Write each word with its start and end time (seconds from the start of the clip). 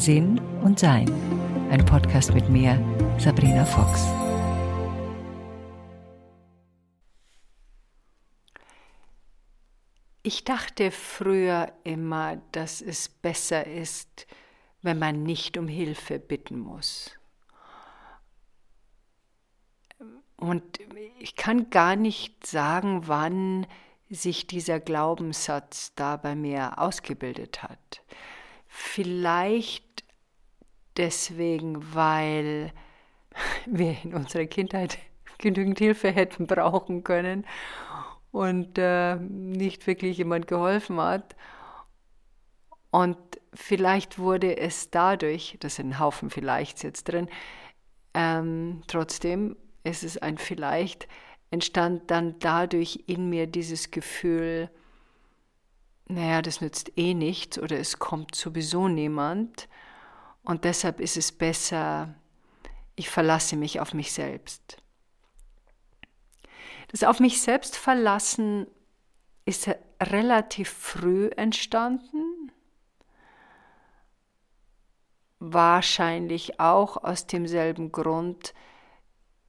Sinn 0.00 0.40
und 0.62 0.78
Sein. 0.78 1.10
Ein 1.70 1.84
Podcast 1.84 2.32
mit 2.32 2.48
mir, 2.48 2.82
Sabrina 3.18 3.66
Fox. 3.66 4.06
Ich 10.22 10.44
dachte 10.44 10.90
früher 10.90 11.70
immer, 11.84 12.36
dass 12.52 12.80
es 12.80 13.10
besser 13.10 13.66
ist, 13.66 14.26
wenn 14.80 14.98
man 14.98 15.22
nicht 15.22 15.58
um 15.58 15.68
Hilfe 15.68 16.18
bitten 16.18 16.58
muss. 16.58 17.10
Und 20.38 20.78
ich 21.18 21.36
kann 21.36 21.68
gar 21.68 21.96
nicht 21.96 22.46
sagen, 22.46 23.06
wann 23.06 23.66
sich 24.08 24.46
dieser 24.46 24.80
Glaubenssatz 24.80 25.92
da 25.94 26.16
bei 26.16 26.34
mir 26.34 26.78
ausgebildet 26.78 27.62
hat. 27.62 28.02
Vielleicht 28.72 30.04
deswegen, 30.96 31.92
weil 31.92 32.72
wir 33.66 33.96
in 34.04 34.14
unserer 34.14 34.46
Kindheit 34.46 34.98
genügend 35.38 35.78
Hilfe 35.78 36.12
hätten 36.12 36.46
brauchen 36.46 37.02
können 37.02 37.44
und 38.30 38.78
äh, 38.78 39.16
nicht 39.16 39.86
wirklich 39.88 40.18
jemand 40.18 40.46
geholfen 40.46 41.00
hat. 41.00 41.34
Und 42.90 43.18
vielleicht 43.52 44.18
wurde 44.18 44.56
es 44.56 44.90
dadurch, 44.90 45.56
das 45.60 45.76
sind 45.76 45.88
ein 45.88 45.98
Haufen 45.98 46.30
vielleicht 46.30 46.82
jetzt 46.84 47.04
drin, 47.04 47.28
ähm, 48.14 48.82
trotzdem 48.86 49.56
ist 49.82 50.04
es 50.04 50.16
ein 50.16 50.38
vielleicht, 50.38 51.08
entstand 51.50 52.10
dann 52.10 52.38
dadurch 52.38 53.04
in 53.06 53.28
mir 53.30 53.48
dieses 53.48 53.90
Gefühl, 53.90 54.70
naja, 56.10 56.42
das 56.42 56.60
nützt 56.60 56.92
eh 56.96 57.14
nichts 57.14 57.58
oder 57.58 57.78
es 57.78 57.98
kommt 57.98 58.34
sowieso 58.34 58.88
niemand 58.88 59.68
und 60.42 60.64
deshalb 60.64 61.00
ist 61.00 61.16
es 61.16 61.32
besser, 61.32 62.14
ich 62.96 63.08
verlasse 63.08 63.56
mich 63.56 63.80
auf 63.80 63.94
mich 63.94 64.12
selbst. 64.12 64.78
Das 66.88 67.04
auf 67.04 67.20
mich 67.20 67.40
selbst 67.40 67.76
verlassen 67.76 68.66
ist 69.44 69.70
relativ 70.02 70.70
früh 70.70 71.30
entstanden. 71.36 72.50
Wahrscheinlich 75.38 76.58
auch 76.58 76.96
aus 76.96 77.26
demselben 77.26 77.92
Grund, 77.92 78.54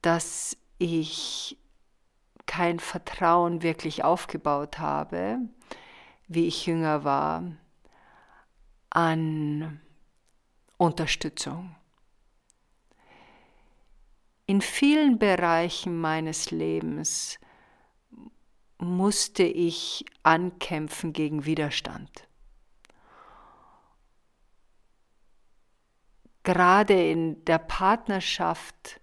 dass 0.00 0.56
ich 0.78 1.58
kein 2.46 2.80
Vertrauen 2.80 3.62
wirklich 3.62 4.04
aufgebaut 4.04 4.78
habe, 4.78 5.38
wie 6.34 6.46
ich 6.46 6.66
jünger 6.66 7.04
war, 7.04 7.44
an 8.90 9.80
Unterstützung. 10.76 11.74
In 14.46 14.60
vielen 14.60 15.18
Bereichen 15.18 16.00
meines 16.00 16.50
Lebens 16.50 17.38
musste 18.78 19.44
ich 19.44 20.04
ankämpfen 20.22 21.12
gegen 21.12 21.44
Widerstand. 21.46 22.28
Gerade 26.42 27.08
in 27.08 27.44
der 27.44 27.58
Partnerschaft 27.58 29.00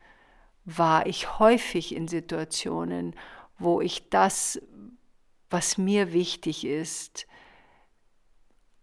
war 0.66 1.08
ich 1.08 1.40
häufig 1.40 1.96
in 1.96 2.08
Situationen, 2.08 3.16
wo 3.58 3.80
ich 3.82 4.10
das, 4.10 4.62
was 5.50 5.78
mir 5.78 6.14
wichtig 6.14 6.66
ist, 6.66 7.28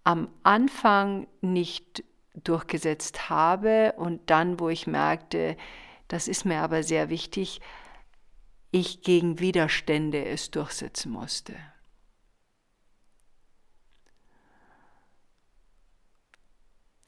am 0.05 0.29
Anfang 0.43 1.27
nicht 1.41 2.05
durchgesetzt 2.35 3.29
habe 3.29 3.95
und 3.97 4.31
dann, 4.31 4.61
wo 4.61 4.69
ich 4.69 4.87
merkte, 4.87 5.57
das 6.09 6.29
ist 6.29 6.45
mir 6.45 6.61
aber 6.61 6.83
sehr 6.83 7.09
wichtig, 7.09 7.61
ich 8.71 9.03
gegen 9.03 9.39
Widerstände 9.39 10.25
es 10.25 10.51
durchsetzen 10.51 11.11
musste. 11.11 11.57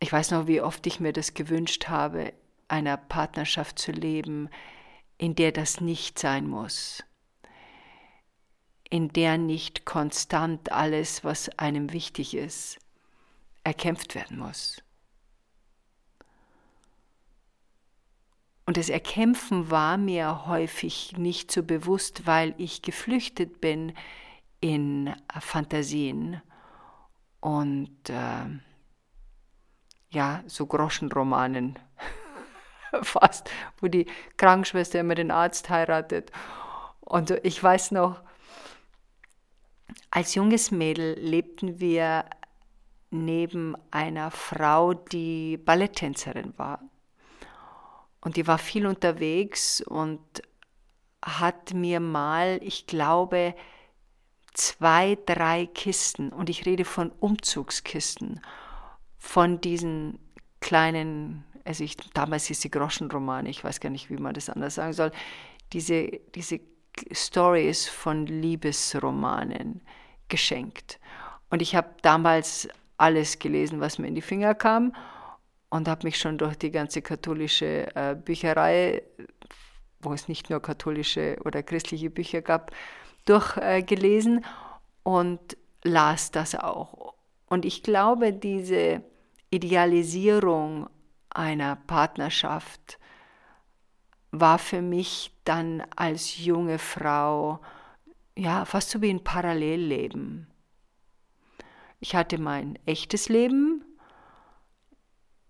Ich 0.01 0.13
weiß 0.13 0.31
noch, 0.31 0.47
wie 0.47 0.61
oft 0.61 0.87
ich 0.87 1.01
mir 1.01 1.13
das 1.13 1.35
gewünscht 1.35 1.89
habe, 1.89 2.33
einer 2.69 2.97
Partnerschaft 2.97 3.79
zu 3.79 3.93
leben, 3.93 4.49
in 5.19 5.35
der 5.35 5.53
das 5.53 5.81
nicht 5.81 6.19
sein 6.19 6.47
muss, 6.47 7.03
in 8.91 9.09
der 9.13 9.39
nicht 9.39 9.85
konstant 9.85 10.73
alles, 10.73 11.25
was 11.25 11.49
einem 11.59 11.93
wichtig 11.93 12.35
ist, 12.35 12.79
erkämpft 13.65 14.15
werden 14.15 14.39
muss. 14.39 14.83
Und 18.65 18.77
das 18.77 18.91
Erkämpfen 18.91 19.71
war 19.71 19.97
mir 19.97 20.47
häufig 20.47 21.17
nicht 21.17 21.51
so 21.51 21.63
bewusst, 21.63 22.27
weil 22.27 22.55
ich 22.59 22.83
geflüchtet 22.83 23.63
bin 23.63 23.95
in 24.61 25.15
Fantasien 25.41 26.43
und 27.41 28.11
äh, 28.11 28.45
ja, 30.11 30.43
so 30.47 30.67
Groschenromanen 30.67 31.79
fast, 33.03 33.51
wo 33.81 33.89
die 33.89 34.07
Krankenschwester 34.37 35.01
immer 35.01 35.15
den 35.15 35.31
Arzt 35.31 35.71
heiratet. 35.71 36.31
Und 37.01 37.31
ich 37.45 37.63
weiß 37.63 37.93
noch, 37.93 38.21
als 40.11 40.35
junges 40.35 40.71
Mädel 40.71 41.19
lebten 41.19 41.81
wir 41.81 42.25
neben 43.11 43.75
einer 43.91 44.31
Frau, 44.31 44.95
die 44.95 45.57
Balletttänzerin 45.57 46.55
war. 46.57 46.81
Und 48.21 48.37
die 48.37 48.47
war 48.47 48.59
viel 48.59 48.87
unterwegs 48.87 49.81
und 49.81 50.21
hat 51.25 51.75
mir 51.75 52.01
mal, 52.01 52.59
ich 52.63 52.87
glaube, 52.87 53.55
zwei, 54.55 55.17
drei 55.27 55.67
Kisten, 55.67 56.31
und 56.31 56.51
ich 56.51 56.67
rede 56.67 56.85
von 56.85 57.11
Umzugskisten, 57.11 58.41
von 59.17 59.61
diesen 59.61 60.19
kleinen, 60.61 61.45
also 61.65 61.85
ich, 61.85 61.97
damals 62.15 62.47
hieß 62.47 62.61
sie 62.61 62.71
Groschenroman, 62.71 63.47
ich 63.47 63.63
weiß 63.63 63.81
gar 63.81 63.91
nicht, 63.91 64.11
wie 64.11 64.17
man 64.17 64.35
das 64.35 64.51
anders 64.51 64.75
sagen 64.75 64.93
soll, 64.93 65.13
diese, 65.73 66.09
diese 66.35 66.61
Stories 67.13 67.89
von 67.89 68.27
Liebesromanen 68.27 69.83
geschenkt. 70.29 70.99
Und 71.51 71.63
ich 71.63 71.75
habe 71.75 71.89
damals 72.03 72.69
alles 72.97 73.39
gelesen, 73.39 73.81
was 73.81 73.99
mir 73.99 74.09
in 74.09 74.15
die 74.15 74.23
Finger 74.23 74.55
kam 74.55 74.95
und 75.71 75.89
habe 75.89 76.07
mich 76.07 76.19
schon 76.19 76.39
durch 76.39 76.57
die 76.57 76.71
ganze 76.71 77.03
katholische 77.03 77.95
äh, 77.95 78.15
Bücherei, 78.15 79.03
wo 80.01 80.13
es 80.13 80.29
nicht 80.29 80.51
nur 80.51 80.61
katholische 80.61 81.37
oder 81.45 81.63
christliche 81.63 82.11
Bücher 82.11 82.43
gab, 82.43 82.73
durchgelesen 83.25 84.39
äh, 84.39 84.43
und 85.03 85.57
las 85.83 86.31
das 86.31 86.55
auch. 86.55 87.15
Und 87.47 87.65
ich 87.65 87.83
glaube, 87.83 88.33
diese 88.33 89.03
Idealisierung 89.51 90.89
einer 91.31 91.77
Partnerschaft 91.77 92.98
war 94.31 94.59
für 94.59 94.83
mich 94.83 95.35
dann 95.45 95.83
als 95.97 96.45
junge 96.45 96.79
Frau 96.79 97.61
ja 98.37 98.65
fast 98.65 98.91
so 98.91 99.01
wie 99.03 99.11
ein 99.11 99.25
Parallelleben. 99.25 100.47
Ich 102.01 102.15
hatte 102.15 102.39
mein 102.39 102.79
echtes 102.87 103.29
Leben, 103.29 103.85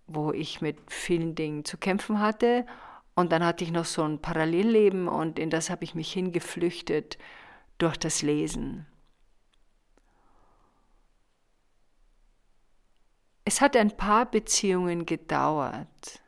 wo 0.07 0.33
ich 0.33 0.61
mit 0.61 0.79
vielen 0.91 1.35
Dingen 1.35 1.65
zu 1.65 1.77
kämpfen 1.77 2.21
hatte. 2.21 2.67
Und 3.15 3.33
dann 3.33 3.45
hatte 3.45 3.65
ich 3.65 3.73
noch 3.73 3.85
so 3.85 4.03
ein 4.03 4.21
Parallelleben 4.21 5.09
und 5.09 5.39
in 5.39 5.51
das 5.51 5.71
habe 5.71 5.85
ich 5.85 5.95
mich 5.95 6.13
hingeflüchtet 6.13 7.19
durch 7.77 7.97
das 7.97 8.23
Lesen. 8.23 8.87
Es 13.45 13.61
hat 13.61 13.77
ein 13.77 13.97
paar 13.97 14.31
Beziehungen 14.31 15.05
gedauert, 15.05 16.23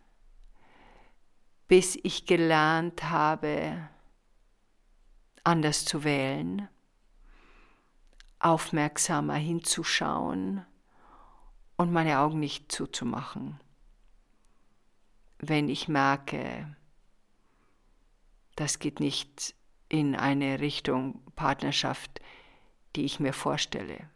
bis 1.70 1.98
ich 2.02 2.26
gelernt 2.26 3.04
habe, 3.04 3.88
anders 5.44 5.86
zu 5.86 6.04
wählen, 6.04 6.68
aufmerksamer 8.40 9.36
hinzuschauen 9.36 10.66
und 11.76 11.92
meine 11.92 12.18
Augen 12.18 12.40
nicht 12.40 12.70
zuzumachen 12.70 13.58
wenn 15.40 15.68
ich 15.68 15.88
merke, 15.88 16.76
das 18.56 18.78
geht 18.78 19.00
nicht 19.00 19.54
in 19.88 20.14
eine 20.14 20.60
Richtung 20.60 21.22
Partnerschaft, 21.34 22.20
die 22.94 23.04
ich 23.04 23.20
mir 23.20 23.32
vorstelle. 23.32 24.08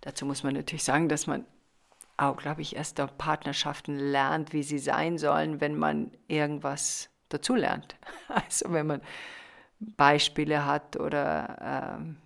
Dazu 0.00 0.26
muss 0.26 0.42
man 0.42 0.54
natürlich 0.54 0.84
sagen, 0.84 1.08
dass 1.08 1.26
man 1.26 1.46
auch, 2.16 2.36
glaube 2.36 2.62
ich, 2.62 2.76
erst 2.76 3.00
auf 3.00 3.16
Partnerschaften 3.18 3.98
lernt, 3.98 4.52
wie 4.52 4.62
sie 4.62 4.78
sein 4.78 5.18
sollen, 5.18 5.60
wenn 5.60 5.76
man 5.76 6.12
irgendwas 6.28 7.10
dazu 7.28 7.54
lernt. 7.54 7.96
Also 8.28 8.72
wenn 8.72 8.86
man 8.86 9.00
Beispiele 9.78 10.64
hat 10.64 10.96
oder 10.96 11.96
ähm, 12.00 12.16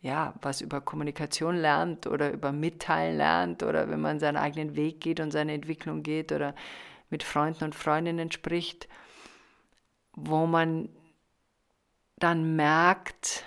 ja, 0.00 0.34
was 0.42 0.60
über 0.60 0.80
Kommunikation 0.80 1.56
lernt 1.56 2.06
oder 2.06 2.30
über 2.32 2.52
Mitteilen 2.52 3.16
lernt 3.16 3.62
oder 3.62 3.88
wenn 3.88 4.00
man 4.00 4.20
seinen 4.20 4.36
eigenen 4.36 4.76
Weg 4.76 5.00
geht 5.00 5.20
und 5.20 5.30
seine 5.30 5.54
Entwicklung 5.54 6.02
geht 6.02 6.32
oder 6.32 6.54
mit 7.08 7.22
Freunden 7.22 7.64
und 7.64 7.74
Freundinnen 7.74 8.30
spricht, 8.30 8.88
wo 10.12 10.46
man 10.46 10.88
dann 12.16 12.56
merkt, 12.56 13.46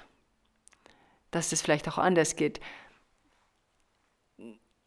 dass 1.32 1.52
es 1.52 1.62
vielleicht 1.62 1.88
auch 1.88 1.98
anders 1.98 2.36
geht. 2.36 2.60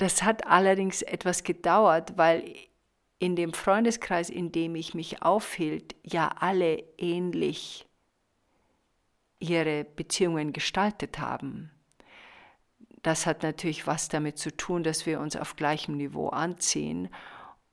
Das 0.00 0.23
hat 0.23 0.47
allerdings 0.47 1.02
etwas 1.02 1.44
gedauert, 1.44 2.17
weil 2.17 2.55
in 3.19 3.37
dem 3.37 3.52
Freundeskreis, 3.52 4.31
in 4.31 4.50
dem 4.50 4.75
ich 4.75 4.94
mich 4.94 5.23
aufhielt, 5.23 5.94
ja 6.02 6.29
alle 6.41 6.82
ähnlich 6.97 7.87
ihre 9.41 9.85
Beziehungen 9.85 10.55
gestaltet 10.55 11.19
haben. 11.19 11.70
Das 13.02 13.26
hat 13.26 13.43
natürlich 13.43 13.87
was 13.87 14.08
damit 14.08 14.38
zu 14.38 14.56
tun, 14.56 14.85
dass 14.85 15.05
wir 15.05 15.20
uns 15.20 15.37
auf 15.37 15.55
gleichem 15.55 15.99
Niveau 15.99 16.31
anziehen. 16.31 17.11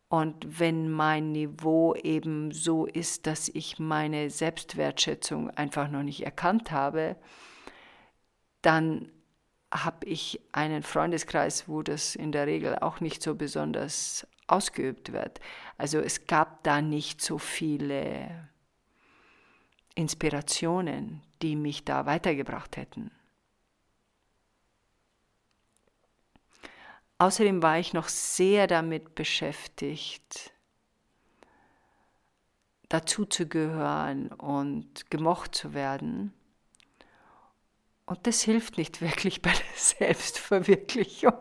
Und 0.09 0.59
wenn 0.59 0.91
mein 0.91 1.31
Niveau 1.31 1.95
eben 1.95 2.51
so 2.51 2.85
ist, 2.85 3.25
dass 3.25 3.47
ich 3.47 3.79
meine 3.79 4.29
Selbstwertschätzung 4.29 5.49
einfach 5.51 5.89
noch 5.89 6.03
nicht 6.03 6.25
erkannt 6.25 6.71
habe, 6.71 7.15
dann 8.61 9.13
habe 9.83 10.05
ich 10.05 10.39
einen 10.51 10.83
Freundeskreis, 10.83 11.67
wo 11.67 11.81
das 11.81 12.15
in 12.15 12.31
der 12.31 12.47
Regel 12.47 12.77
auch 12.79 12.99
nicht 12.99 13.21
so 13.21 13.35
besonders 13.35 14.27
ausgeübt 14.47 15.11
wird. 15.11 15.39
Also 15.77 15.99
es 15.99 16.25
gab 16.25 16.63
da 16.63 16.81
nicht 16.81 17.21
so 17.21 17.37
viele 17.37 18.49
Inspirationen, 19.95 21.21
die 21.41 21.55
mich 21.55 21.85
da 21.85 22.05
weitergebracht 22.05 22.77
hätten. 22.77 23.11
Außerdem 27.19 27.63
war 27.63 27.79
ich 27.79 27.93
noch 27.93 28.09
sehr 28.09 28.67
damit 28.67 29.15
beschäftigt, 29.15 30.53
dazuzugehören 32.89 34.27
und 34.33 35.09
gemocht 35.09 35.55
zu 35.55 35.73
werden. 35.73 36.33
Und 38.07 38.25
das 38.25 38.41
hilft 38.41 38.77
nicht 38.77 39.01
wirklich 39.01 39.41
bei 39.41 39.51
der 39.51 39.59
Selbstverwirklichung. 39.75 41.37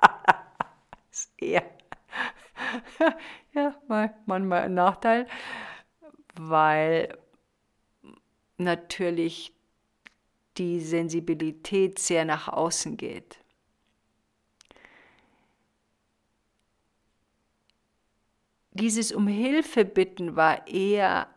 sehr. 1.10 1.68
ja, 3.52 3.74
manchmal 3.88 4.62
ein 4.62 4.74
Nachteil, 4.74 5.26
weil 6.34 7.18
natürlich 8.56 9.52
die 10.56 10.80
Sensibilität 10.80 11.98
sehr 11.98 12.24
nach 12.24 12.48
außen 12.48 12.96
geht. 12.96 13.40
Dieses 18.70 19.10
um 19.10 19.26
Hilfe 19.26 19.84
bitten 19.84 20.36
war 20.36 20.66
eher 20.68 21.28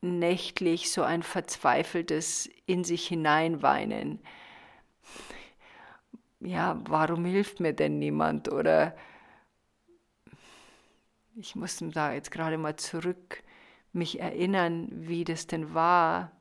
nächtlich 0.00 0.90
so 0.90 1.02
ein 1.02 1.22
verzweifeltes 1.22 2.48
in 2.66 2.84
sich 2.84 3.06
hineinweinen. 3.06 4.20
Ja, 6.40 6.80
warum 6.84 7.24
hilft 7.24 7.60
mir 7.60 7.74
denn 7.74 7.98
niemand? 7.98 8.50
Oder 8.50 8.96
ich 11.36 11.54
muss 11.54 11.82
da 11.92 12.12
jetzt 12.12 12.30
gerade 12.30 12.56
mal 12.58 12.76
zurück 12.76 13.42
mich 13.92 14.20
erinnern, 14.20 14.88
wie 14.90 15.24
das 15.24 15.46
denn 15.46 15.74
war 15.74 16.32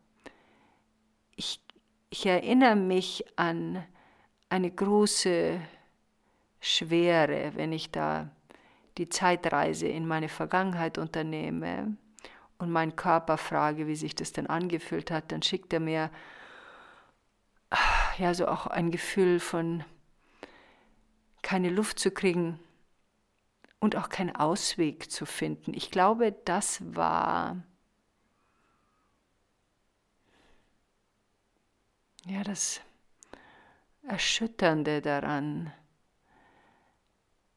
ich, 1.40 1.62
ich 2.10 2.26
erinnere 2.26 2.76
mich 2.76 3.24
an 3.38 3.84
eine 4.50 4.70
große 4.70 5.62
Schwere, 6.60 7.54
wenn 7.56 7.72
ich 7.72 7.92
da 7.92 8.30
die 8.98 9.08
Zeitreise 9.08 9.88
in 9.88 10.06
meine 10.06 10.28
Vergangenheit 10.28 10.98
unternehme 10.98 11.96
und 12.60 12.72
meinen 12.72 12.96
Körper 12.96 13.38
frage, 13.38 13.88
wie 13.88 13.96
sich 13.96 14.16
das 14.16 14.32
denn 14.32 14.48
angefühlt 14.48 15.12
hat, 15.12 15.32
dann 15.32 15.42
schickt 15.42 15.74
er 15.74 15.80
mir 15.80 16.12
ja 18.18 18.34
so 18.34 18.48
auch 18.48 18.68
ein 18.68 18.92
Gefühl 18.92 19.40
von 19.40 19.84
keine 21.42 21.70
Luft 21.70 22.00
zu 22.00 22.12
kriegen 22.12 22.60
und 23.80 23.96
auch 23.96 24.10
keinen 24.10 24.36
Ausweg 24.36 25.10
zu 25.10 25.26
finden. 25.26 25.74
Ich 25.74 25.90
glaube, 25.90 26.34
das 26.46 26.96
war 26.96 27.64
ja, 32.26 32.44
das 32.44 32.82
Erschütternde 34.04 35.02
daran, 35.02 35.74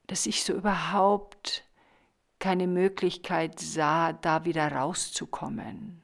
dass 0.07 0.27
ich 0.27 0.45
so 0.45 0.53
überhaupt 0.53 1.65
keine 2.43 2.67
Möglichkeit 2.67 3.61
sah, 3.61 4.13
da 4.13 4.45
wieder 4.45 4.73
rauszukommen. 4.73 6.03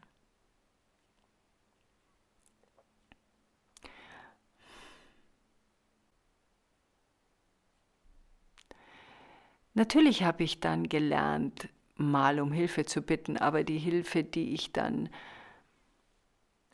Natürlich 9.75 10.23
habe 10.23 10.45
ich 10.45 10.61
dann 10.61 10.89
gelernt, 10.89 11.69
mal 11.97 12.39
um 12.39 12.53
Hilfe 12.53 12.85
zu 12.85 13.03
bitten, 13.03 13.37
aber 13.37 13.65
die 13.65 13.79
Hilfe, 13.79 14.23
die 14.23 14.55
ich 14.55 14.73
dann 14.73 15.09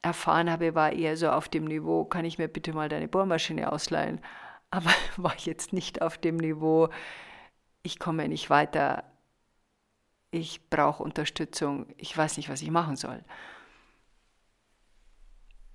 erfahren 0.03 0.51
habe, 0.51 0.75
war 0.75 0.93
eher 0.93 1.17
so 1.17 1.31
auf 1.31 1.49
dem 1.49 1.65
Niveau, 1.65 2.05
kann 2.05 2.27
ich 2.27 2.37
mir 2.37 2.49
bitte 2.49 2.75
mal 2.75 2.91
deine 2.91 3.09
Bohrmaschine 3.09 3.73
ausleihen? 3.73 4.21
Aber 4.71 4.91
war 5.17 5.37
jetzt 5.39 5.73
nicht 5.73 6.03
auf 6.03 6.19
dem 6.19 6.37
Niveau, 6.37 6.91
ich 7.83 7.99
komme 7.99 8.29
nicht 8.29 8.51
weiter, 8.51 9.05
ich 10.35 10.69
brauche 10.69 11.03
Unterstützung, 11.03 11.87
ich 11.97 12.17
weiß 12.17 12.37
nicht, 12.37 12.49
was 12.49 12.63
ich 12.63 12.71
machen 12.71 12.97
soll. 12.97 13.23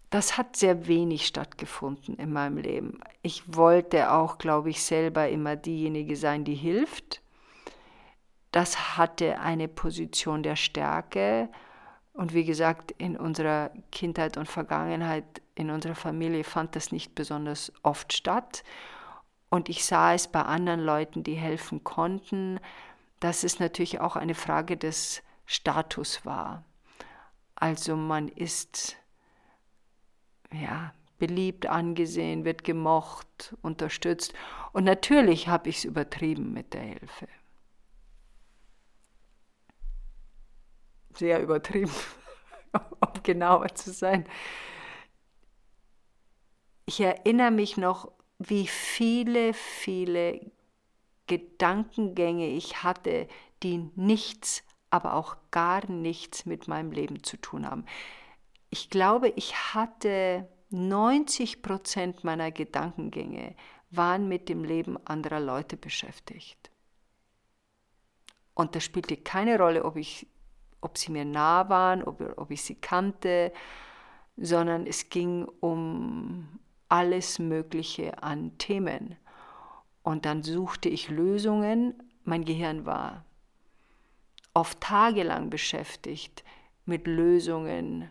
Das 0.09 0.37
hat 0.37 0.55
sehr 0.55 0.87
wenig 0.87 1.27
stattgefunden 1.27 2.15
in 2.15 2.33
meinem 2.33 2.57
Leben. 2.57 2.99
Ich 3.21 3.55
wollte 3.55 4.11
auch, 4.11 4.37
glaube 4.37 4.71
ich, 4.71 4.83
selber 4.83 5.29
immer 5.29 5.55
diejenige 5.55 6.15
sein, 6.15 6.43
die 6.43 6.55
hilft. 6.55 7.21
Das 8.51 8.97
hatte 8.97 9.39
eine 9.39 9.67
Position 9.67 10.41
der 10.41 10.55
Stärke 10.55 11.49
und 12.13 12.33
wie 12.33 12.43
gesagt, 12.43 12.91
in 12.97 13.15
unserer 13.15 13.71
Kindheit 13.91 14.35
und 14.35 14.49
Vergangenheit, 14.49 15.23
in 15.55 15.69
unserer 15.69 15.95
Familie 15.95 16.43
fand 16.43 16.75
das 16.75 16.91
nicht 16.91 17.15
besonders 17.15 17.71
oft 17.83 18.11
statt. 18.11 18.63
Und 19.49 19.69
ich 19.69 19.85
sah 19.85 20.13
es 20.13 20.27
bei 20.27 20.41
anderen 20.41 20.81
Leuten, 20.81 21.23
die 21.23 21.35
helfen 21.35 21.83
konnten, 21.83 22.59
dass 23.19 23.43
es 23.43 23.59
natürlich 23.59 23.99
auch 23.99 24.15
eine 24.15 24.35
Frage 24.35 24.77
des 24.77 25.23
Status 25.45 26.25
war. 26.25 26.65
Also 27.55 27.95
man 27.95 28.27
ist 28.27 28.97
ja 30.51 30.93
beliebt 31.17 31.65
angesehen, 31.65 32.45
wird 32.45 32.63
gemocht, 32.63 33.55
unterstützt. 33.61 34.33
Und 34.71 34.85
natürlich 34.85 35.49
habe 35.49 35.69
ich 35.69 35.79
es 35.79 35.85
übertrieben 35.85 36.53
mit 36.53 36.73
der 36.73 36.83
Hilfe. 36.83 37.27
sehr 41.19 41.41
übertrieben, 41.41 41.91
um 42.73 43.23
genauer 43.23 43.75
zu 43.75 43.91
sein. 43.91 44.25
Ich 46.85 46.99
erinnere 47.01 47.51
mich 47.51 47.77
noch, 47.77 48.11
wie 48.39 48.65
viele, 48.67 49.53
viele 49.53 50.51
Gedankengänge 51.29 52.49
ich 52.49 52.83
hatte, 52.83 53.29
die 53.63 53.89
nichts, 53.95 54.63
aber 54.89 55.13
auch 55.13 55.37
gar 55.51 55.89
nichts 55.89 56.45
mit 56.45 56.67
meinem 56.67 56.91
Leben 56.91 57.23
zu 57.23 57.37
tun 57.37 57.65
haben. 57.65 57.85
Ich 58.69 58.89
glaube, 58.89 59.29
ich 59.29 59.55
hatte 59.73 60.49
90 60.71 61.61
Prozent 61.61 62.25
meiner 62.25 62.51
Gedankengänge 62.51 63.55
waren 63.91 64.27
mit 64.27 64.49
dem 64.49 64.65
Leben 64.65 64.97
anderer 65.05 65.39
Leute 65.39 65.77
beschäftigt. 65.77 66.69
Und 68.53 68.75
das 68.75 68.83
spielte 68.83 69.15
keine 69.15 69.57
Rolle, 69.57 69.85
ob 69.85 69.95
ich 69.95 70.27
ob 70.81 70.97
sie 70.97 71.11
mir 71.11 71.25
nah 71.25 71.69
waren, 71.69 72.03
ob, 72.03 72.21
ob 72.37 72.51
ich 72.51 72.61
sie 72.61 72.75
kannte, 72.75 73.51
sondern 74.37 74.85
es 74.85 75.09
ging 75.09 75.45
um 75.59 76.59
alles 76.87 77.39
Mögliche 77.39 78.23
an 78.23 78.57
Themen. 78.57 79.17
Und 80.09 80.25
dann 80.25 80.41
suchte 80.41 80.89
ich 80.89 81.09
Lösungen. 81.09 81.93
Mein 82.23 82.43
Gehirn 82.43 82.87
war 82.87 83.25
oft 84.55 84.81
tagelang 84.81 85.51
beschäftigt 85.51 86.43
mit 86.85 87.05
Lösungen, 87.05 88.09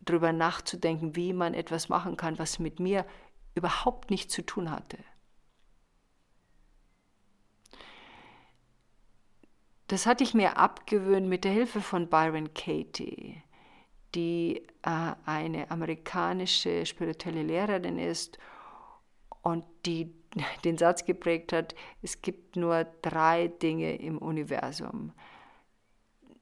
darüber 0.00 0.34
nachzudenken, 0.34 1.16
wie 1.16 1.32
man 1.32 1.54
etwas 1.54 1.88
machen 1.88 2.18
kann, 2.18 2.38
was 2.38 2.58
mit 2.58 2.80
mir 2.80 3.06
überhaupt 3.54 4.10
nichts 4.10 4.34
zu 4.34 4.42
tun 4.42 4.70
hatte. 4.70 4.98
Das 9.86 10.04
hatte 10.04 10.22
ich 10.22 10.34
mir 10.34 10.58
abgewöhnt 10.58 11.26
mit 11.26 11.44
der 11.44 11.52
Hilfe 11.52 11.80
von 11.80 12.10
Byron 12.10 12.52
Katie, 12.52 13.42
die 14.14 14.66
äh, 14.82 15.14
eine 15.24 15.70
amerikanische 15.70 16.84
spirituelle 16.84 17.42
Lehrerin 17.42 17.98
ist 17.98 18.36
und 19.40 19.64
die 19.86 20.19
den 20.64 20.78
Satz 20.78 21.04
geprägt 21.04 21.52
hat, 21.52 21.74
es 22.02 22.22
gibt 22.22 22.56
nur 22.56 22.86
drei 23.02 23.48
Dinge 23.48 23.96
im 23.96 24.18
Universum, 24.18 25.12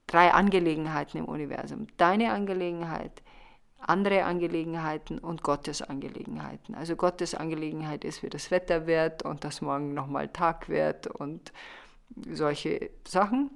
drei 0.07 0.33
Angelegenheiten 0.33 1.19
im 1.19 1.25
Universum. 1.27 1.87
Deine 1.97 2.33
Angelegenheit, 2.33 3.23
andere 3.79 4.25
Angelegenheiten 4.25 5.19
und 5.19 5.43
Gottes 5.43 5.83
Angelegenheiten. 5.83 6.75
Also 6.75 6.97
Gottes 6.97 7.35
Angelegenheit 7.35 8.05
ist, 8.05 8.23
wie 8.23 8.31
das 8.31 8.51
Wetter 8.51 8.87
wird 8.87 9.23
und 9.23 9.45
dass 9.45 9.61
morgen 9.61 9.95
nochmal 9.95 10.29
Tag 10.29 10.69
wird 10.69 11.07
und 11.07 11.53
solche 12.31 12.91
Sachen. 13.07 13.51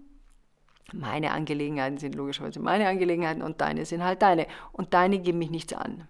Meine 0.93 1.33
Angelegenheiten 1.33 1.99
sind 1.99 2.15
logischerweise 2.15 2.61
meine 2.61 2.87
Angelegenheiten 2.87 3.43
und 3.43 3.61
deine 3.61 3.87
sind 3.87 4.05
halt 4.05 4.23
deine. 4.23 4.47
Und 4.73 4.95
deine 4.95 5.19
geben 5.19 5.39
mich 5.39 5.51
nichts 5.51 5.73
an. 5.73 6.07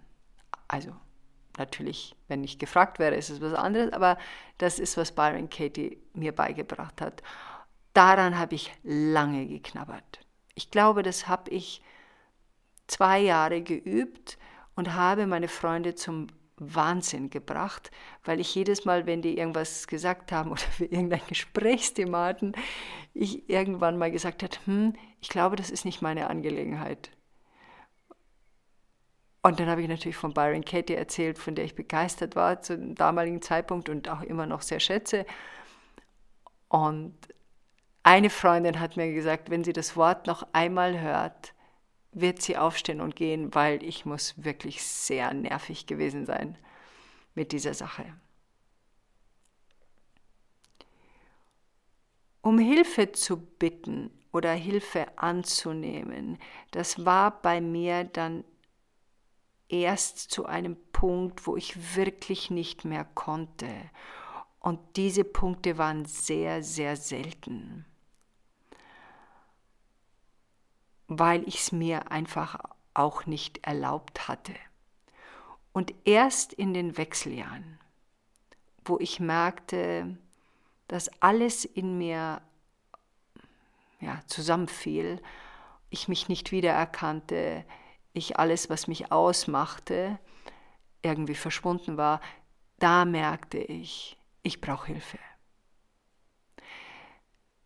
Also 0.67 0.91
natürlich, 1.59 2.15
wenn 2.29 2.45
ich 2.45 2.59
gefragt 2.59 2.99
wäre, 2.99 3.15
ist 3.15 3.31
es 3.31 3.41
was 3.41 3.55
anderes, 3.55 3.93
aber 3.93 4.19
das 4.59 4.79
ist, 4.79 4.97
was 4.97 5.13
Byron 5.13 5.51
Katie 5.51 5.99
mir 6.15 6.33
beigebracht 6.33 7.01
hat. 7.01 7.23
Daran 7.93 8.39
habe 8.39 8.55
ich 8.55 8.73
lange 8.83 9.47
geknabbert. 9.47 10.21
Ich 10.55 10.71
glaube, 10.71 11.03
das 11.03 11.29
habe 11.29 11.51
ich 11.51 11.83
zwei 12.87 13.21
Jahre 13.21 13.63
geübt 13.63 14.39
und 14.75 14.95
habe 14.95 15.27
meine 15.27 15.49
Freunde 15.49 15.95
zum 15.95 16.29
Wahnsinn 16.57 17.31
gebracht, 17.31 17.91
weil 18.25 18.41
ich 18.41 18.55
jedes 18.55 18.85
Mal, 18.85 19.07
wenn 19.07 19.23
die 19.23 19.37
irgendwas 19.37 19.87
gesagt 19.87 20.33
haben 20.33 20.51
oder 20.53 20.61
für 20.61 20.85
irgendein 20.85 21.23
Gesprächsthema 21.29 22.27
hatten, 22.27 22.53
ich 23.15 23.49
irgendwann 23.49 23.99
mal 23.99 24.11
gesagt 24.11 24.43
habe, 24.43 24.55
hm, 24.65 24.95
ich 25.21 25.29
glaube, 25.29 25.57
das 25.57 25.71
ist 25.71 25.85
nicht 25.85 26.03
meine 26.03 26.31
Angelegenheit. 26.31 27.11
Und 29.43 29.59
dann 29.59 29.69
habe 29.69 29.83
ich 29.83 29.89
natürlich 29.89 30.17
von 30.17 30.33
Byron 30.33 30.65
Katie 30.65 30.95
erzählt, 30.95 31.37
von 31.37 31.57
der 31.57 31.65
ich 31.65 31.75
begeistert 31.75 32.37
war 32.37 32.63
zu 32.63 32.79
dem 32.79 32.95
damaligen 32.95 33.43
Zeitpunkt 33.43 33.89
und 33.89 34.09
auch 34.09 34.23
immer 34.23 34.47
noch 34.47 34.63
sehr 34.63 34.79
schätze. 34.79 35.27
Und 36.69 37.15
eine 38.05 38.31
Freundin 38.31 38.79
hat 38.79 38.97
mir 38.97 39.13
gesagt, 39.13 39.51
wenn 39.51 39.65
sie 39.65 39.73
das 39.73 39.97
Wort 39.97 40.29
noch 40.29 40.47
einmal 40.53 41.01
hört, 41.01 41.55
wird 42.13 42.41
sie 42.41 42.57
aufstehen 42.57 43.01
und 43.01 43.17
gehen, 43.17 43.53
weil 43.55 43.83
ich 43.83 44.05
muss 44.07 44.35
wirklich 44.43 44.83
sehr 44.85 45.35
nervig 45.35 45.87
gewesen 45.87 46.25
sein 46.25 46.57
mit 47.35 47.51
dieser 47.51 47.75
Sache. 47.75 48.05
Um 52.43 52.59
Hilfe 52.59 53.13
zu 53.13 53.39
bitten 53.39 54.11
oder 54.33 54.53
Hilfe 54.53 55.07
anzunehmen, 55.17 56.39
das 56.71 57.05
war 57.05 57.43
bei 57.43 57.61
mir 57.61 58.05
dann 58.05 58.45
erst 59.73 60.19
zu 60.19 60.47
einem 60.47 60.77
Punkt, 60.93 61.47
wo 61.47 61.57
ich 61.57 61.97
wirklich 61.97 62.51
nicht 62.51 62.85
mehr 62.85 63.05
konnte. 63.05 63.69
Und 64.61 64.79
diese 64.97 65.25
Punkte 65.25 65.79
waren 65.79 66.05
sehr, 66.05 66.63
sehr 66.63 66.97
selten. 66.97 67.87
weil 71.19 71.47
ich 71.47 71.57
es 71.57 71.73
mir 71.73 72.11
einfach 72.11 72.59
auch 72.95 73.27
nicht 73.27 73.67
erlaubt 73.67 74.29
hatte. 74.29 74.55
Und 75.73 75.95
erst 76.05 76.53
in 76.53 76.75
den 76.75 76.97
Wechseljahren, 76.97 77.79
wo 78.85 78.99
ich 78.99 79.21
merkte, 79.21 80.19
dass 80.89 81.11
alles 81.23 81.65
in 81.65 81.97
mir 81.97 82.43
ja, 84.01 84.21
zusammenfiel, 84.27 85.23
ich 85.89 86.09
mich 86.09 86.29
nicht 86.29 86.53
wiedererkannte, 86.53 87.65
ich 88.13 88.39
alles, 88.39 88.71
was 88.71 88.87
mich 88.87 89.11
ausmachte, 89.13 90.19
irgendwie 91.03 91.35
verschwunden 91.35 91.97
war, 91.97 92.21
da 92.79 93.05
merkte 93.05 93.59
ich, 93.59 94.19
ich 94.43 94.61
brauche 94.61 94.89
Hilfe. 94.89 95.19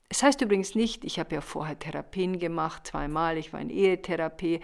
Es 0.09 0.23
heißt 0.23 0.41
übrigens 0.41 0.75
nicht, 0.75 1.05
ich 1.05 1.19
habe 1.19 1.35
ja 1.35 1.41
vorher 1.41 1.79
Therapien 1.79 2.38
gemacht, 2.38 2.87
zweimal, 2.87 3.37
ich 3.37 3.53
war 3.53 3.61
in 3.61 3.71
Ehetherapie. 3.71 4.61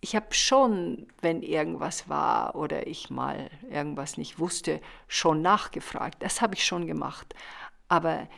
Ich 0.00 0.16
habe 0.16 0.32
schon, 0.34 1.06
wenn 1.20 1.42
irgendwas 1.42 2.08
war 2.08 2.54
oder 2.54 2.86
ich 2.86 3.10
mal 3.10 3.50
irgendwas 3.68 4.16
nicht 4.16 4.38
wusste, 4.38 4.80
schon 5.08 5.42
nachgefragt. 5.42 6.22
Das 6.22 6.40
habe 6.40 6.54
ich 6.54 6.64
schon 6.64 6.86
gemacht. 6.86 7.34
Aber 7.88 8.28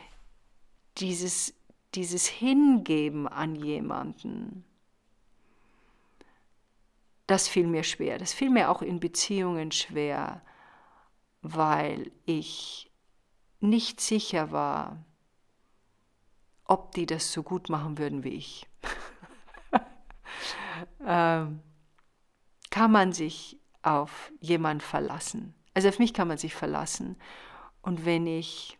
dieses, 0.97 1.53
dieses 1.95 2.27
Hingeben 2.27 3.27
an 3.27 3.55
jemanden, 3.55 4.65
das 7.27 7.47
fiel 7.47 7.67
mir 7.67 7.83
schwer. 7.83 8.17
Das 8.17 8.33
fiel 8.33 8.49
mir 8.49 8.69
auch 8.69 8.81
in 8.81 8.99
Beziehungen 8.99 9.71
schwer, 9.71 10.41
weil 11.41 12.11
ich 12.25 12.91
nicht 13.59 13.99
sicher 13.99 14.51
war, 14.51 15.03
ob 16.65 16.93
die 16.93 17.05
das 17.05 17.31
so 17.31 17.43
gut 17.43 17.69
machen 17.69 17.97
würden 17.97 18.23
wie 18.23 18.29
ich. 18.29 18.67
ähm, 21.05 21.61
kann 22.69 22.91
man 22.91 23.13
sich 23.13 23.59
auf 23.81 24.31
jemanden 24.39 24.81
verlassen? 24.81 25.53
Also 25.73 25.89
auf 25.89 25.99
mich 25.99 26.13
kann 26.13 26.27
man 26.27 26.37
sich 26.37 26.53
verlassen. 26.53 27.17
Und 27.81 28.05
wenn 28.05 28.27
ich 28.27 28.79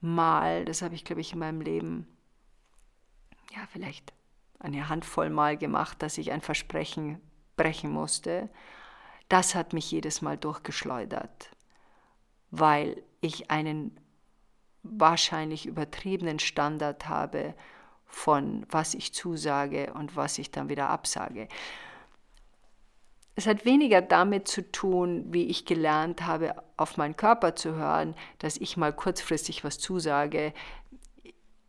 mal, 0.00 0.64
das 0.64 0.82
habe 0.82 0.94
ich 0.94 1.04
glaube 1.04 1.20
ich 1.20 1.32
in 1.32 1.38
meinem 1.38 1.60
Leben, 1.60 2.06
ja 3.54 3.66
vielleicht 3.72 4.12
eine 4.58 4.88
Handvoll 4.88 5.30
Mal 5.30 5.56
gemacht, 5.56 6.02
dass 6.02 6.18
ich 6.18 6.32
ein 6.32 6.40
Versprechen 6.40 7.20
brechen 7.56 7.90
musste, 7.90 8.48
das 9.28 9.54
hat 9.54 9.72
mich 9.72 9.90
jedes 9.90 10.22
Mal 10.22 10.36
durchgeschleudert, 10.36 11.50
weil 12.50 13.02
ich 13.20 13.50
einen 13.50 13.98
wahrscheinlich 14.82 15.66
übertriebenen 15.66 16.38
Standard 16.38 17.08
habe 17.08 17.54
von 18.06 18.64
was 18.70 18.94
ich 18.94 19.12
zusage 19.12 19.92
und 19.94 20.16
was 20.16 20.38
ich 20.38 20.50
dann 20.50 20.68
wieder 20.68 20.88
absage. 20.88 21.48
Es 23.34 23.46
hat 23.46 23.66
weniger 23.66 24.00
damit 24.00 24.48
zu 24.48 24.70
tun, 24.72 25.26
wie 25.28 25.44
ich 25.44 25.66
gelernt 25.66 26.24
habe, 26.24 26.54
auf 26.78 26.96
meinen 26.96 27.16
Körper 27.16 27.54
zu 27.54 27.74
hören, 27.74 28.14
dass 28.38 28.56
ich 28.56 28.78
mal 28.78 28.94
kurzfristig 28.94 29.62
was 29.64 29.78
zusage 29.78 30.54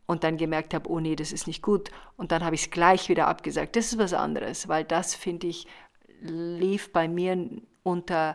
und 0.08 0.24
dann 0.24 0.38
gemerkt 0.38 0.72
habe, 0.72 0.90
oh 0.90 1.00
nee, 1.00 1.14
das 1.14 1.32
ist 1.32 1.46
nicht 1.46 1.62
gut. 1.62 1.90
Und 2.16 2.32
dann 2.32 2.42
habe 2.42 2.54
ich 2.54 2.62
es 2.62 2.70
gleich 2.70 3.10
wieder 3.10 3.28
abgesagt. 3.28 3.76
Das 3.76 3.92
ist 3.92 3.98
was 3.98 4.14
anderes, 4.14 4.66
weil 4.66 4.82
das, 4.82 5.14
finde 5.14 5.46
ich, 5.46 5.66
lief 6.20 6.92
bei 6.92 7.06
mir 7.06 7.50
unter 7.82 8.34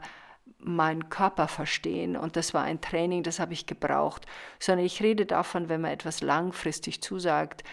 meinen 0.59 1.09
Körper 1.09 1.47
verstehen 1.47 2.15
und 2.15 2.37
das 2.37 2.53
war 2.53 2.63
ein 2.63 2.79
Training, 2.79 3.23
das 3.23 3.39
habe 3.39 3.51
ich 3.51 3.65
gebraucht, 3.65 4.25
sondern 4.59 4.85
ich 4.85 5.01
rede 5.03 5.25
davon, 5.25 5.67
wenn 5.67 5.81
man 5.81 5.91
etwas 5.91 6.21
langfristig 6.21 7.01
zusagt 7.01 7.63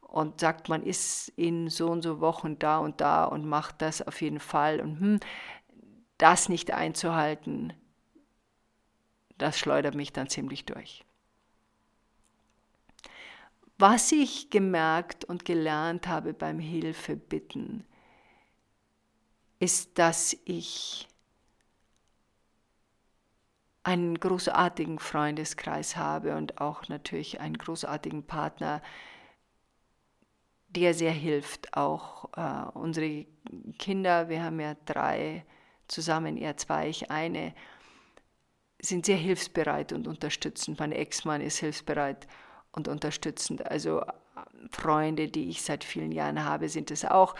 und 0.00 0.40
sagt, 0.40 0.68
man 0.68 0.82
ist 0.82 1.28
in 1.36 1.68
so 1.68 1.88
und 1.90 2.02
so 2.02 2.20
Wochen 2.20 2.58
da 2.58 2.78
und 2.78 3.00
da 3.00 3.24
und 3.24 3.46
macht 3.46 3.82
das 3.82 4.02
auf 4.02 4.20
jeden 4.20 4.40
Fall 4.40 4.80
und 4.80 4.98
hm, 4.98 5.20
das 6.18 6.48
nicht 6.48 6.72
einzuhalten, 6.72 7.72
das 9.38 9.56
schleudert 9.56 9.94
mich 9.94 10.12
dann 10.12 10.28
ziemlich 10.28 10.64
durch. 10.64 11.04
Was 13.80 14.12
ich 14.12 14.50
gemerkt 14.50 15.24
und 15.24 15.46
gelernt 15.46 16.06
habe 16.06 16.34
beim 16.34 16.58
Hilfebitten, 16.58 17.86
ist, 19.58 19.98
dass 19.98 20.36
ich 20.44 21.08
einen 23.82 24.20
großartigen 24.20 24.98
Freundeskreis 24.98 25.96
habe 25.96 26.36
und 26.36 26.60
auch 26.60 26.88
natürlich 26.88 27.40
einen 27.40 27.56
großartigen 27.56 28.26
Partner, 28.26 28.82
der 30.68 30.92
sehr 30.92 31.12
hilft. 31.12 31.74
Auch 31.74 32.28
äh, 32.36 32.68
unsere 32.74 33.24
Kinder, 33.78 34.28
wir 34.28 34.42
haben 34.42 34.60
ja 34.60 34.76
drei 34.84 35.46
zusammen, 35.88 36.36
er 36.36 36.58
zwei, 36.58 36.90
ich 36.90 37.10
eine, 37.10 37.54
sind 38.78 39.06
sehr 39.06 39.16
hilfsbereit 39.16 39.94
und 39.94 40.06
unterstützend. 40.06 40.78
Mein 40.78 40.92
Ex-Mann 40.92 41.40
ist 41.40 41.60
hilfsbereit 41.60 42.28
und 42.72 42.88
unterstützend. 42.88 43.66
Also 43.66 44.02
Freunde, 44.70 45.28
die 45.28 45.48
ich 45.48 45.62
seit 45.62 45.84
vielen 45.84 46.12
Jahren 46.12 46.44
habe, 46.44 46.68
sind 46.68 46.90
es 46.90 47.04
auch. 47.04 47.34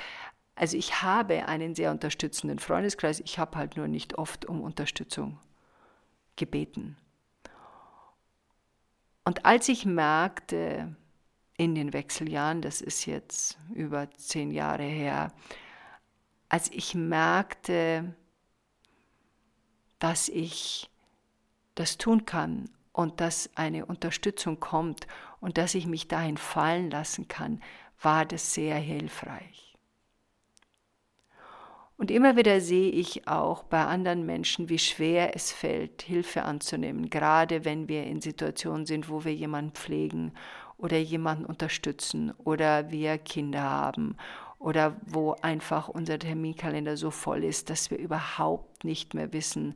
Also 0.55 0.77
ich 0.77 1.03
habe 1.03 1.47
einen 1.47 1.75
sehr 1.75 1.91
unterstützenden 1.91 2.59
Freundeskreis. 2.59 3.21
Ich 3.21 3.39
habe 3.39 3.57
halt 3.57 3.77
nur 3.77 3.89
nicht 3.89 4.19
oft 4.19 4.45
um 4.45 4.61
Unterstützung 4.61 5.39
gebeten. 6.37 6.97
Und 9.25 9.45
als 9.45 9.69
ich 9.69 9.87
merkte, 9.87 10.97
in 11.57 11.75
den 11.75 11.93
Wechseljahren, 11.93 12.63
das 12.63 12.81
ist 12.81 13.05
jetzt 13.05 13.59
über 13.75 14.11
zehn 14.13 14.51
Jahre 14.51 14.85
her, 14.85 15.33
als 16.49 16.71
ich 16.73 16.95
merkte, 16.95 18.15
dass 19.99 20.31
ich 20.31 20.91
das 21.75 21.99
tun 21.99 22.25
kann 22.25 22.71
und 23.01 23.21
dass 23.21 23.51
eine 23.55 23.87
Unterstützung 23.87 24.61
kommt 24.61 25.07
und 25.41 25.59
dass 25.59 25.75
ich 25.75 25.87
mich 25.87 26.09
dahin 26.09 26.37
fallen 26.37 26.91
lassen 26.91 27.29
kann, 27.29 27.61
war 28.03 28.25
das 28.25 28.55
sehr 28.55 28.77
hilfreich. 28.77 29.75
Und 31.97 32.11
immer 32.11 32.37
wieder 32.37 32.61
sehe 32.61 32.91
ich 32.91 33.29
auch 33.29 33.63
bei 33.63 33.85
anderen 33.85 34.25
Menschen, 34.25 34.71
wie 34.71 34.79
schwer 34.79 35.37
es 35.37 35.53
fällt, 35.53 36.01
Hilfe 36.01 36.45
anzunehmen, 36.45 37.11
gerade 37.11 37.67
wenn 37.67 37.89
wir 37.89 38.05
in 38.05 38.23
Situationen 38.23 38.87
sind, 38.87 39.11
wo 39.11 39.25
wir 39.25 39.35
jemanden 39.35 39.73
pflegen 39.73 40.33
oder 40.79 40.97
jemanden 40.97 41.45
unterstützen 41.45 42.33
oder 42.39 42.91
wir 42.91 43.19
Kinder 43.19 43.63
haben 43.63 44.17
oder 44.59 44.97
wo 45.07 45.33
einfach 45.43 45.89
unser 45.89 46.19
Terminkalender 46.19 46.97
so 46.97 47.11
voll 47.11 47.45
ist, 47.45 47.69
dass 47.69 47.91
wir 47.91 47.99
überhaupt 47.99 48.85
nicht 48.85 49.13
mehr 49.13 49.35
wissen, 49.35 49.75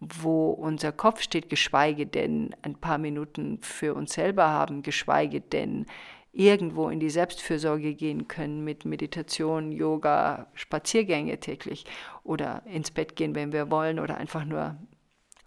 wo 0.00 0.50
unser 0.50 0.92
Kopf 0.92 1.22
steht, 1.22 1.48
geschweige 1.48 2.06
denn 2.06 2.54
ein 2.62 2.76
paar 2.76 2.98
Minuten 2.98 3.58
für 3.62 3.94
uns 3.94 4.12
selber 4.12 4.48
haben, 4.48 4.82
geschweige 4.82 5.40
denn 5.40 5.86
irgendwo 6.32 6.88
in 6.88 7.00
die 7.00 7.10
Selbstfürsorge 7.10 7.94
gehen 7.94 8.28
können 8.28 8.62
mit 8.62 8.84
Meditation, 8.84 9.72
Yoga, 9.72 10.46
Spaziergänge 10.54 11.40
täglich 11.40 11.84
oder 12.22 12.62
ins 12.66 12.90
Bett 12.90 13.16
gehen, 13.16 13.34
wenn 13.34 13.52
wir 13.52 13.70
wollen 13.70 13.98
oder 13.98 14.18
einfach 14.18 14.44
nur 14.44 14.76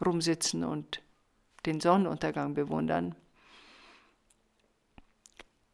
rumsitzen 0.05 0.63
und 0.63 1.01
den 1.65 1.79
Sonnenuntergang 1.79 2.53
bewundern, 2.53 3.15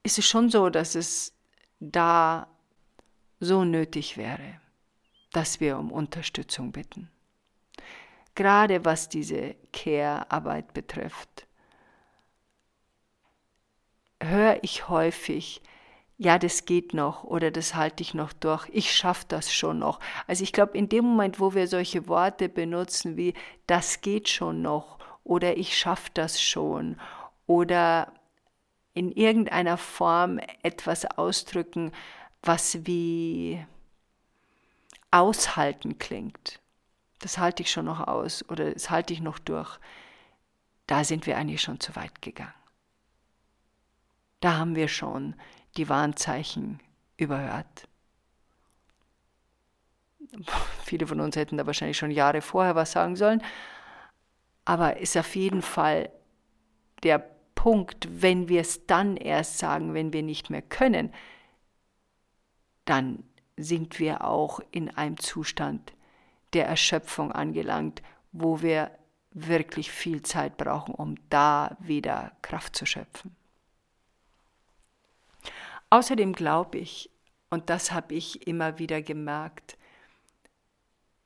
ist 0.03 0.19
es 0.19 0.25
schon 0.25 0.49
so, 0.49 0.69
dass 0.69 0.95
es 0.95 1.33
da 1.79 2.47
so 3.39 3.63
nötig 3.63 4.17
wäre, 4.17 4.59
dass 5.31 5.59
wir 5.59 5.77
um 5.77 5.91
Unterstützung 5.91 6.71
bitten. 6.71 7.09
Gerade 8.37 8.85
was 8.85 9.09
diese 9.09 9.55
Care-Arbeit 9.73 10.75
betrifft, 10.75 11.47
höre 14.21 14.59
ich 14.61 14.89
häufig, 14.89 15.63
ja, 16.19 16.37
das 16.37 16.65
geht 16.65 16.93
noch 16.93 17.23
oder 17.23 17.49
das 17.49 17.73
halte 17.73 18.03
ich 18.03 18.13
noch 18.13 18.33
durch, 18.33 18.69
ich 18.71 18.95
schaffe 18.95 19.25
das 19.27 19.51
schon 19.51 19.79
noch. 19.79 19.99
Also 20.27 20.43
ich 20.43 20.53
glaube, 20.53 20.77
in 20.77 20.87
dem 20.87 21.05
Moment, 21.05 21.39
wo 21.39 21.55
wir 21.55 21.67
solche 21.67 22.07
Worte 22.07 22.47
benutzen 22.47 23.17
wie 23.17 23.33
das 23.65 24.01
geht 24.01 24.29
schon 24.29 24.61
noch 24.61 24.99
oder 25.23 25.57
ich 25.57 25.75
schaffe 25.75 26.11
das 26.13 26.39
schon 26.39 27.01
oder 27.47 28.13
in 28.93 29.11
irgendeiner 29.11 29.77
Form 29.77 30.39
etwas 30.61 31.05
ausdrücken, 31.05 31.91
was 32.43 32.85
wie 32.85 33.65
aushalten 35.09 35.97
klingt. 35.97 36.61
Das 37.19 37.37
halte 37.37 37.63
ich 37.63 37.71
schon 37.71 37.85
noch 37.85 38.07
aus 38.07 38.47
oder 38.49 38.71
das 38.71 38.89
halte 38.89 39.13
ich 39.13 39.21
noch 39.21 39.39
durch. 39.39 39.79
Da 40.85 41.03
sind 41.03 41.25
wir 41.25 41.37
eigentlich 41.37 41.61
schon 41.61 41.79
zu 41.79 41.95
weit 41.95 42.21
gegangen. 42.21 42.53
Da 44.39 44.57
haben 44.57 44.75
wir 44.75 44.87
schon 44.87 45.35
die 45.77 45.89
Warnzeichen 45.89 46.79
überhört. 47.17 47.87
Viele 50.83 51.07
von 51.07 51.19
uns 51.19 51.35
hätten 51.35 51.57
da 51.57 51.65
wahrscheinlich 51.65 51.97
schon 51.97 52.11
Jahre 52.11 52.41
vorher 52.41 52.75
was 52.75 52.91
sagen 52.91 53.15
sollen, 53.15 53.41
aber 54.65 54.97
ist 54.97 55.17
auf 55.17 55.35
jeden 55.35 55.61
Fall 55.61 56.11
der 57.03 57.19
Punkt, 57.55 58.07
wenn 58.21 58.49
wir 58.49 58.61
es 58.61 58.85
dann 58.85 59.17
erst 59.17 59.57
sagen, 59.57 59.93
wenn 59.93 60.13
wir 60.13 60.23
nicht 60.23 60.49
mehr 60.49 60.61
können, 60.61 61.13
dann 62.85 63.23
sind 63.57 63.99
wir 63.99 64.23
auch 64.23 64.59
in 64.71 64.89
einem 64.95 65.17
Zustand 65.17 65.93
der 66.53 66.67
Erschöpfung 66.67 67.31
angelangt, 67.31 68.01
wo 68.31 68.61
wir 68.61 68.91
wirklich 69.31 69.91
viel 69.91 70.21
Zeit 70.21 70.57
brauchen, 70.57 70.93
um 70.93 71.15
da 71.29 71.77
wieder 71.79 72.31
Kraft 72.41 72.75
zu 72.75 72.85
schöpfen. 72.85 73.35
Außerdem 75.89 76.33
glaube 76.33 76.79
ich, 76.79 77.09
und 77.49 77.69
das 77.69 77.91
habe 77.91 78.15
ich 78.15 78.47
immer 78.47 78.79
wieder 78.79 79.01
gemerkt, 79.01 79.77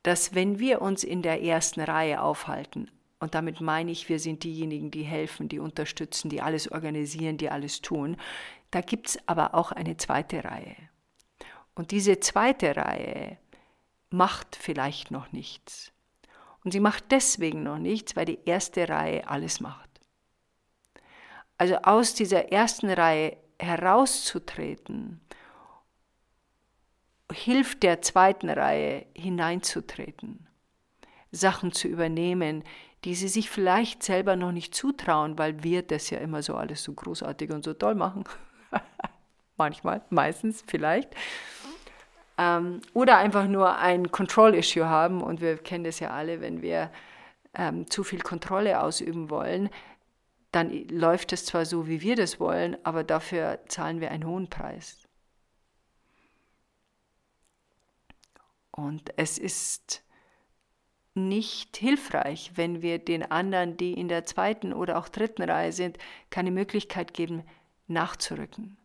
dass 0.02 0.34
wenn 0.34 0.58
wir 0.58 0.82
uns 0.82 1.04
in 1.04 1.22
der 1.22 1.42
ersten 1.42 1.80
Reihe 1.80 2.22
aufhalten, 2.22 2.90
und 3.22 3.36
damit 3.36 3.60
meine 3.60 3.92
ich, 3.92 4.08
wir 4.08 4.18
sind 4.18 4.42
diejenigen, 4.42 4.90
die 4.90 5.04
helfen, 5.04 5.48
die 5.48 5.60
unterstützen, 5.60 6.28
die 6.28 6.42
alles 6.42 6.70
organisieren, 6.70 7.38
die 7.38 7.50
alles 7.50 7.80
tun. 7.80 8.16
Da 8.72 8.80
gibt 8.80 9.10
es 9.10 9.28
aber 9.28 9.54
auch 9.54 9.70
eine 9.70 9.96
zweite 9.96 10.42
Reihe. 10.42 10.74
Und 11.76 11.92
diese 11.92 12.18
zweite 12.18 12.74
Reihe 12.74 13.38
macht 14.12 14.56
vielleicht 14.56 15.10
noch 15.10 15.32
nichts. 15.32 15.92
Und 16.64 16.72
sie 16.72 16.80
macht 16.80 17.10
deswegen 17.10 17.62
noch 17.62 17.78
nichts, 17.78 18.14
weil 18.14 18.24
die 18.24 18.38
erste 18.44 18.88
Reihe 18.88 19.28
alles 19.28 19.60
macht. 19.60 19.88
Also 21.58 21.76
aus 21.76 22.14
dieser 22.14 22.52
ersten 22.52 22.90
Reihe 22.90 23.36
herauszutreten, 23.58 25.20
hilft 27.32 27.82
der 27.82 28.02
zweiten 28.02 28.50
Reihe 28.50 29.06
hineinzutreten, 29.14 30.46
Sachen 31.30 31.72
zu 31.72 31.88
übernehmen, 31.88 32.64
die 33.04 33.14
sie 33.14 33.28
sich 33.28 33.50
vielleicht 33.50 34.02
selber 34.02 34.36
noch 34.36 34.52
nicht 34.52 34.74
zutrauen, 34.74 35.38
weil 35.38 35.62
wir 35.62 35.82
das 35.82 36.10
ja 36.10 36.18
immer 36.18 36.42
so 36.42 36.54
alles 36.54 36.82
so 36.82 36.92
großartig 36.92 37.50
und 37.50 37.64
so 37.64 37.74
toll 37.74 37.94
machen. 37.94 38.24
Manchmal, 39.56 40.02
meistens 40.10 40.62
vielleicht. 40.66 41.14
Ähm, 42.38 42.80
oder 42.94 43.18
einfach 43.18 43.46
nur 43.46 43.76
ein 43.78 44.10
Control-Issue 44.10 44.86
haben 44.86 45.22
und 45.22 45.40
wir 45.40 45.58
kennen 45.58 45.84
das 45.84 46.00
ja 46.00 46.10
alle, 46.10 46.40
wenn 46.40 46.62
wir 46.62 46.90
ähm, 47.54 47.90
zu 47.90 48.04
viel 48.04 48.20
Kontrolle 48.20 48.80
ausüben 48.82 49.30
wollen, 49.30 49.68
dann 50.50 50.70
läuft 50.88 51.32
es 51.32 51.46
zwar 51.46 51.64
so, 51.64 51.86
wie 51.86 52.02
wir 52.02 52.16
das 52.16 52.38
wollen, 52.38 52.76
aber 52.84 53.04
dafür 53.04 53.60
zahlen 53.68 54.00
wir 54.00 54.10
einen 54.10 54.26
hohen 54.26 54.48
Preis. 54.48 55.08
Und 58.70 59.12
es 59.16 59.38
ist 59.38 60.02
nicht 61.14 61.76
hilfreich, 61.76 62.52
wenn 62.54 62.80
wir 62.80 62.98
den 62.98 63.30
anderen, 63.30 63.76
die 63.76 63.92
in 63.92 64.08
der 64.08 64.24
zweiten 64.24 64.72
oder 64.72 64.98
auch 64.98 65.08
dritten 65.08 65.42
Reihe 65.42 65.72
sind, 65.72 65.98
keine 66.30 66.50
Möglichkeit 66.50 67.12
geben, 67.12 67.42
nachzurücken. 67.86 68.78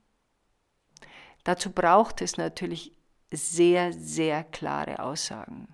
Dazu 1.45 1.71
braucht 1.71 2.21
es 2.21 2.35
natürlich 2.35 2.91
sehr, 3.31 3.93
sehr 3.93 4.43
klare 4.43 4.99
Aussagen. 4.99 5.67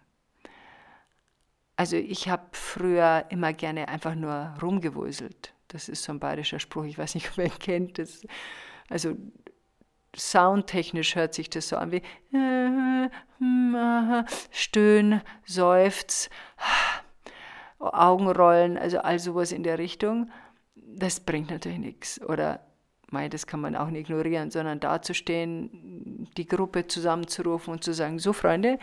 Also 1.75 1.95
ich 1.97 2.29
habe 2.29 2.43
früher 2.51 3.25
immer 3.29 3.53
gerne 3.53 3.87
einfach 3.87 4.15
nur 4.15 4.55
rumgewuselt. 4.61 5.53
Das 5.67 5.89
ist 5.89 6.03
so 6.03 6.11
ein 6.11 6.19
bayerischer 6.19 6.59
Spruch, 6.59 6.85
ich 6.85 6.97
weiß 6.97 7.15
nicht, 7.15 7.29
ob 7.31 7.37
ihr 7.39 7.45
ihn 7.45 7.59
kennt. 7.59 7.97
Das, 7.97 8.25
also 8.89 9.15
soundtechnisch 10.15 11.15
hört 11.15 11.33
sich 11.33 11.49
das 11.49 11.69
so 11.69 11.77
an 11.77 11.91
wie 11.91 12.01
Stöhn, 14.51 15.21
Seufz, 15.45 16.29
Augenrollen, 17.79 18.77
also 18.77 18.99
all 18.99 19.19
sowas 19.19 19.51
in 19.51 19.63
der 19.63 19.79
Richtung. 19.79 20.31
Das 20.75 21.19
bringt 21.19 21.49
natürlich 21.49 21.79
nichts. 21.79 22.21
Oder 22.21 22.61
mei, 23.13 23.30
das 23.30 23.47
kann 23.47 23.62
man 23.62 23.76
auch 23.76 23.89
nicht 23.89 24.10
ignorieren, 24.10 24.52
sondern 24.52 24.82
dazustehen, 24.82 26.28
die 26.36 26.45
Gruppe 26.45 26.88
zusammenzurufen 26.88 27.73
und 27.73 27.84
zu 27.84 27.93
sagen, 27.93 28.19
so 28.19 28.34
Freunde, 28.34 28.78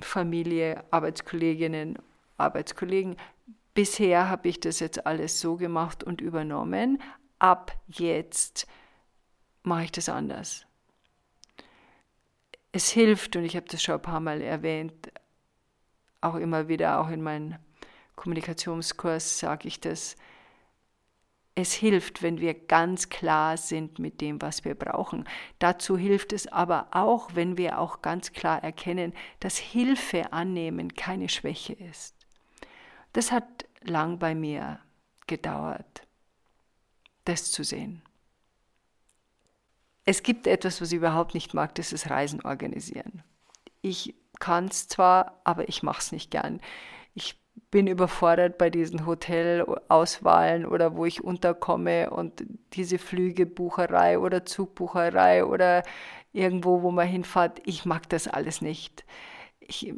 Familie, 0.00 0.84
Arbeitskolleginnen, 0.90 1.98
Arbeitskollegen, 2.36 3.16
bisher 3.72 4.28
habe 4.28 4.48
ich 4.48 4.60
das 4.60 4.80
jetzt 4.80 5.06
alles 5.06 5.40
so 5.40 5.56
gemacht 5.56 6.04
und 6.04 6.20
übernommen. 6.20 7.00
Ab 7.38 7.72
jetzt 7.88 8.66
mache 9.62 9.84
ich 9.84 9.92
das 9.92 10.08
anders. 10.08 10.66
Es 12.72 12.90
hilft, 12.90 13.36
und 13.36 13.44
ich 13.44 13.56
habe 13.56 13.66
das 13.68 13.82
schon 13.82 13.94
ein 13.94 14.02
paar 14.02 14.20
Mal 14.20 14.40
erwähnt, 14.40 15.12
auch 16.20 16.36
immer 16.36 16.68
wieder, 16.68 17.00
auch 17.00 17.08
in 17.08 17.22
meinem 17.22 17.56
Kommunikationskurs 18.16 19.38
sage 19.38 19.68
ich 19.68 19.80
das, 19.80 20.16
es 21.54 21.72
hilft, 21.72 22.22
wenn 22.22 22.40
wir 22.40 22.54
ganz 22.54 23.10
klar 23.10 23.56
sind 23.56 23.98
mit 23.98 24.20
dem, 24.20 24.40
was 24.40 24.64
wir 24.64 24.74
brauchen. 24.74 25.28
Dazu 25.58 25.98
hilft 25.98 26.32
es 26.32 26.46
aber 26.46 26.88
auch, 26.92 27.34
wenn 27.34 27.58
wir 27.58 27.78
auch 27.78 28.00
ganz 28.00 28.32
klar 28.32 28.62
erkennen, 28.62 29.12
dass 29.40 29.58
Hilfe 29.58 30.32
annehmen 30.32 30.94
keine 30.94 31.28
Schwäche 31.28 31.74
ist. 31.74 32.14
Das 33.12 33.32
hat 33.32 33.66
lang 33.82 34.18
bei 34.18 34.34
mir 34.34 34.80
gedauert, 35.26 36.06
das 37.24 37.50
zu 37.50 37.64
sehen. 37.64 38.02
Es 40.04 40.22
gibt 40.22 40.46
etwas, 40.46 40.80
was 40.80 40.90
ich 40.90 40.96
überhaupt 40.96 41.34
nicht 41.34 41.54
mag, 41.54 41.74
das 41.74 41.92
ist 41.92 42.10
Reisen 42.10 42.40
organisieren. 42.42 43.22
Ich 43.82 44.14
kann 44.40 44.64
es 44.66 44.88
zwar, 44.88 45.40
aber 45.44 45.68
ich 45.68 45.82
mache 45.82 46.00
es 46.00 46.12
nicht 46.12 46.30
gern. 46.30 46.60
Bin 47.70 47.86
überfordert 47.86 48.58
bei 48.58 48.68
diesen 48.70 49.06
Hotelauswahlen 49.06 50.66
oder 50.66 50.96
wo 50.96 51.06
ich 51.06 51.24
unterkomme 51.24 52.10
und 52.10 52.44
diese 52.74 52.98
Flügebucherei 52.98 54.18
oder 54.18 54.44
Zugbucherei 54.44 55.44
oder 55.44 55.82
irgendwo, 56.32 56.82
wo 56.82 56.90
man 56.90 57.08
hinfährt. 57.08 57.60
Ich 57.64 57.84
mag 57.84 58.08
das 58.10 58.28
alles 58.28 58.60
nicht. 58.60 59.04
Ich, 59.60 59.94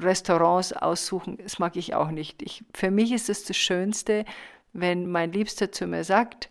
Restaurants 0.00 0.72
aussuchen, 0.72 1.38
das 1.42 1.58
mag 1.58 1.76
ich 1.76 1.94
auch 1.94 2.10
nicht. 2.10 2.42
Ich, 2.42 2.64
für 2.72 2.90
mich 2.90 3.10
ist 3.12 3.28
es 3.28 3.44
das 3.44 3.56
Schönste, 3.56 4.24
wenn 4.72 5.10
mein 5.10 5.32
Liebster 5.32 5.72
zu 5.72 5.86
mir 5.86 6.04
sagt, 6.04 6.50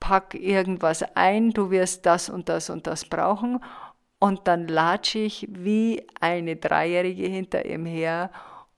pack 0.00 0.34
irgendwas 0.34 1.02
ein, 1.14 1.50
du 1.52 1.70
wirst 1.70 2.04
das 2.06 2.28
und 2.28 2.48
das 2.48 2.68
und 2.68 2.86
das 2.86 3.04
brauchen 3.04 3.60
und 4.18 4.46
dann 4.46 4.68
latsche 4.68 5.18
ich 5.18 5.48
wie 5.50 6.06
eine 6.20 6.54
Dreijährige 6.54 7.26
hinter 7.26 7.66
ihm 7.66 7.86
her 7.86 8.30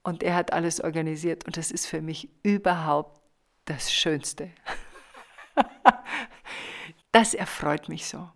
und 0.05 0.21
er 0.21 0.35
hat 0.35 0.53
alles 0.53 0.79
organisiert 0.81 1.45
und 1.45 1.57
das 1.57 1.71
ist 1.71 1.87
für 1.87 1.99
mich 1.99 2.29
überhaupt 2.43 3.19
das 3.65 3.91
Schönste. 3.91 4.51
das 7.11 7.33
erfreut 7.33 7.89
mich 7.89 8.05
so. 8.05 8.29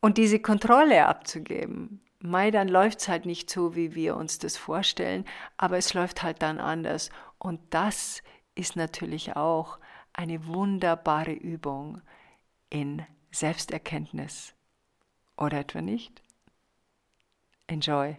Und 0.00 0.18
diese 0.18 0.40
Kontrolle 0.40 1.06
abzugeben, 1.06 2.00
Mai, 2.18 2.50
dann 2.50 2.66
läuft 2.66 2.98
es 2.98 3.08
halt 3.08 3.24
nicht 3.24 3.48
so, 3.48 3.76
wie 3.76 3.94
wir 3.94 4.16
uns 4.16 4.40
das 4.40 4.56
vorstellen, 4.56 5.24
aber 5.56 5.78
es 5.78 5.94
läuft 5.94 6.24
halt 6.24 6.42
dann 6.42 6.58
anders. 6.58 7.10
Und 7.38 7.60
das 7.70 8.24
ist 8.56 8.74
natürlich 8.74 9.36
auch 9.36 9.78
eine 10.12 10.44
wunderbare 10.48 11.32
Übung 11.32 12.02
in 12.68 13.06
Selbsterkenntnis. 13.30 14.54
Oder 15.36 15.60
etwa 15.60 15.82
nicht? 15.82 16.20
Enjoy 17.68 18.18